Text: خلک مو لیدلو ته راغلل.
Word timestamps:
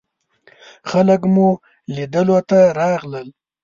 خلک 0.89 1.21
مو 1.33 1.47
لیدلو 1.95 2.37
ته 2.49 2.59
راغلل. 2.79 3.27